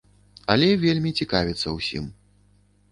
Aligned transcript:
Але 0.53 0.69
вельмі 0.85 1.11
цікавіцца 1.21 1.77
ўсім. 1.77 2.11